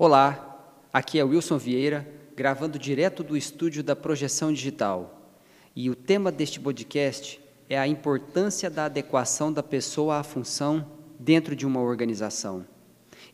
[0.00, 5.28] Olá, aqui é Wilson Vieira, gravando direto do estúdio da Projeção Digital.
[5.74, 10.86] E o tema deste podcast é a importância da adequação da pessoa à função
[11.18, 12.64] dentro de uma organização.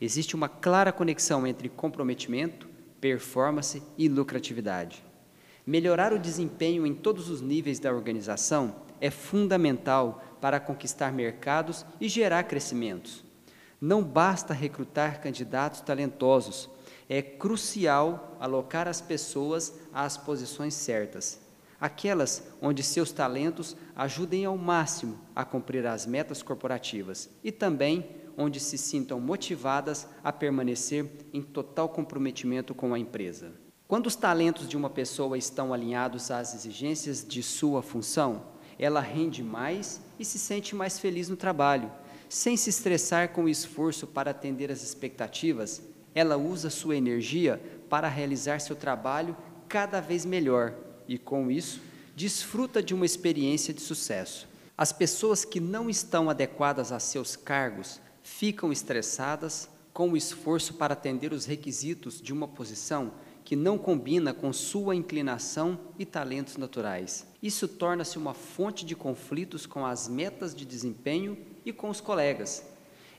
[0.00, 2.67] Existe uma clara conexão entre comprometimento,
[2.99, 5.04] performance e lucratividade.
[5.67, 12.08] Melhorar o desempenho em todos os níveis da organização é fundamental para conquistar mercados e
[12.08, 13.22] gerar crescimentos.
[13.84, 16.70] Não basta recrutar candidatos talentosos,
[17.06, 21.38] é crucial alocar as pessoas às posições certas,
[21.79, 28.58] aquelas onde seus talentos ajudem ao máximo a cumprir as metas corporativas e também onde
[28.58, 33.52] se sintam motivadas a permanecer em total comprometimento com a empresa.
[33.86, 38.46] Quando os talentos de uma pessoa estão alinhados às exigências de sua função,
[38.78, 41.92] ela rende mais e se sente mais feliz no trabalho
[42.34, 45.80] sem se estressar com o esforço para atender às expectativas,
[46.12, 49.36] ela usa sua energia para realizar seu trabalho
[49.68, 50.74] cada vez melhor
[51.06, 51.80] e, com isso,
[52.16, 54.48] desfruta de uma experiência de sucesso.
[54.76, 60.94] As pessoas que não estão adequadas a seus cargos ficam estressadas com o esforço para
[60.94, 63.12] atender os requisitos de uma posição
[63.55, 67.24] que não combina com sua inclinação e talentos naturais.
[67.41, 72.66] Isso torna-se uma fonte de conflitos com as metas de desempenho e com os colegas.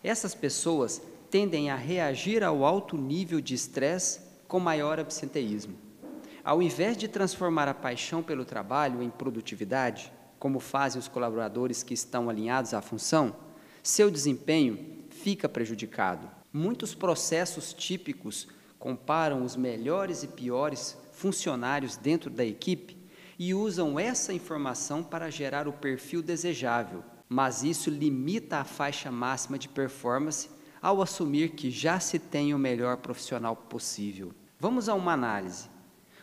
[0.04, 5.78] Essas pessoas tendem a reagir ao alto nível de estresse com maior absenteísmo.
[6.44, 11.94] Ao invés de transformar a paixão pelo trabalho em produtividade, como fazem os colaboradores que
[11.94, 13.34] estão alinhados à função,
[13.82, 16.30] seu desempenho fica prejudicado.
[16.52, 18.50] Muitos processos típicos
[18.86, 22.96] comparam os melhores e piores funcionários dentro da equipe
[23.40, 29.58] e usam essa informação para gerar o perfil desejável, mas isso limita a faixa máxima
[29.58, 34.32] de performance ao assumir que já se tem o melhor profissional possível.
[34.60, 35.68] Vamos a uma análise.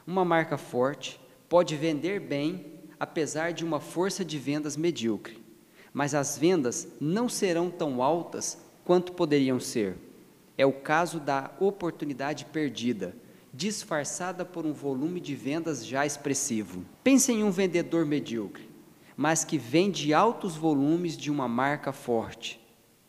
[0.06, 5.44] Uma marca forte pode vender bem apesar de uma força de vendas medíocre,
[5.93, 10.12] mas as vendas não serão tão altas quanto poderiam ser.
[10.57, 13.15] É o caso da oportunidade perdida,
[13.53, 16.85] disfarçada por um volume de vendas já expressivo.
[17.03, 18.73] Pense em um vendedor medíocre
[19.17, 22.61] mas que vende altos volumes de uma marca forte.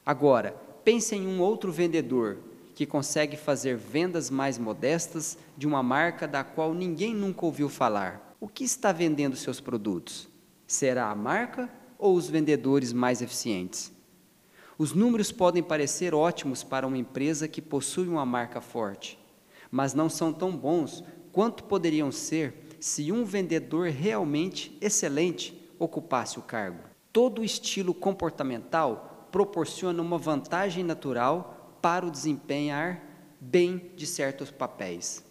[0.06, 2.40] Agora, pense em um outro vendedor
[2.76, 8.36] que consegue fazer vendas mais modestas de uma marca da qual ninguém nunca ouviu falar.
[8.40, 10.28] O que está vendendo seus produtos?
[10.68, 13.92] Será a marca ou os vendedores mais eficientes?
[14.78, 19.20] Os números podem parecer ótimos para uma empresa que possui uma marca forte,
[19.70, 26.42] mas não são tão bons quanto poderiam ser se um vendedor realmente excelente ocupasse o
[26.42, 26.84] cargo.
[27.12, 33.04] Todo estilo comportamental proporciona uma vantagem natural para o desempenhar
[33.40, 35.24] bem de certos papéis.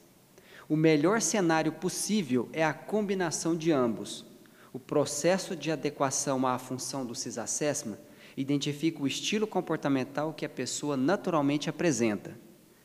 [0.68, 4.24] O melhor cenário possível é a combinação de ambos.
[4.72, 7.98] O processo de adequação à função do CISAssessment
[8.36, 12.36] identifica o estilo comportamental que a pessoa naturalmente apresenta.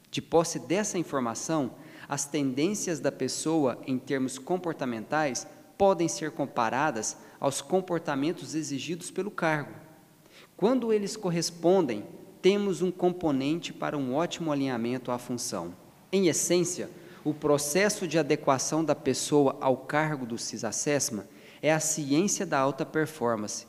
[0.10, 1.72] De posse dessa informação,
[2.08, 5.48] as tendências da pessoa em termos comportamentais
[5.78, 9.74] podem ser comparadas aos comportamentos exigidos pelo cargo.
[10.56, 12.04] Quando eles correspondem,
[12.42, 15.76] temos um componente para um ótimo alinhamento à função.
[16.12, 16.90] Em essência,
[17.24, 21.26] o processo de adequação da pessoa ao cargo do CISAssessment
[21.62, 23.68] é a ciência da alta performance.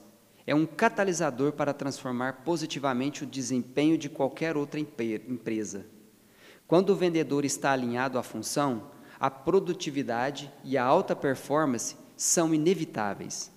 [0.48, 5.84] É um catalisador para transformar positivamente o desempenho de qualquer outra empresa.
[6.66, 13.52] Quando o vendedor está alinhado à função, a produtividade e a alta performance são inevitáveis.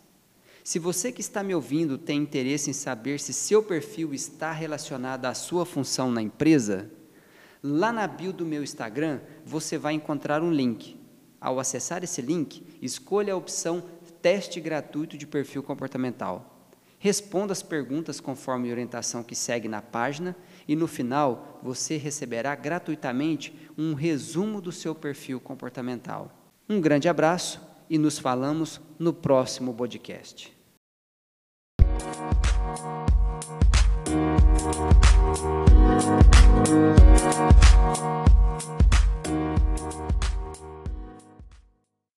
[0.66, 5.28] Se você que está me ouvindo tem interesse em saber se seu perfil está relacionado
[5.28, 6.92] à sua função na empresa,
[7.64, 11.00] lá na bio do meu Instagram você vai encontrar um link.
[11.40, 13.82] Ao acessar esse link, escolha a opção
[14.22, 16.61] Teste gratuito de perfil comportamental.
[17.04, 20.36] Responda as perguntas conforme a orientação que segue na página
[20.68, 26.32] e no final você receberá gratuitamente um resumo do seu perfil comportamental.
[26.70, 27.60] Um grande abraço
[27.90, 30.54] e nos falamos no próximo podcast.